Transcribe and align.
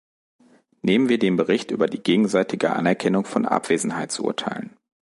Nehmen 0.81 1.09
wir 1.09 1.19
den 1.19 1.35
Bericht 1.37 1.69
über 1.69 1.85
die 1.85 2.01
gegenseitige 2.01 2.71
Anerkennung 2.73 3.23
von 3.25 3.45
Abwesenheitsurteilen. 3.45 4.75